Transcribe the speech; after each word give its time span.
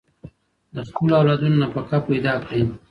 د 0.75 0.77
خپلو 0.89 1.13
اولادونو 1.19 1.57
نفقه 1.63 1.97
پيدا 2.09 2.33
کړئ. 2.45 2.61